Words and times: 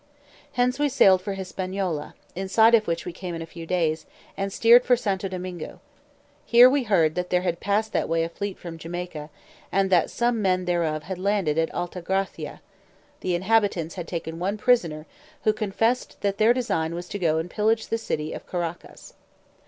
Hence 0.53 0.79
we 0.79 0.89
sailed 0.89 1.21
for 1.21 1.33
Hispaniola, 1.35 2.15
in 2.33 2.49
sight 2.49 2.73
of 2.73 2.87
which 2.87 3.05
we 3.05 3.13
came 3.13 3.35
in 3.35 3.41
a 3.43 3.45
few 3.45 3.67
days, 3.67 4.07
and 4.35 4.51
steered 4.51 4.83
for 4.83 4.97
Santo 4.97 5.27
Domingo: 5.27 5.79
here 6.43 6.67
we 6.67 6.81
heard 6.85 7.13
that 7.13 7.29
there 7.29 7.43
had 7.43 7.59
passed 7.59 7.93
that 7.93 8.09
way 8.09 8.23
a 8.23 8.29
fleet 8.29 8.57
from 8.57 8.79
Jamaica, 8.79 9.29
and 9.71 9.91
that 9.91 10.09
some 10.09 10.41
men 10.41 10.65
thereof 10.65 11.03
had 11.03 11.19
landed 11.19 11.59
at 11.59 11.71
Alta 11.71 12.01
Gracia; 12.01 12.61
the 13.19 13.35
inhabitants 13.35 13.93
had 13.93 14.07
taken 14.07 14.39
one 14.39 14.57
prisoner, 14.57 15.05
who 15.43 15.53
confessed 15.53 16.19
their 16.21 16.51
design 16.51 16.95
was 16.95 17.07
to 17.09 17.19
go 17.19 17.37
and 17.37 17.47
pillage 17.47 17.89
the 17.89 17.99
city 17.99 18.33
of 18.33 18.47
Caraccas. 18.47 19.13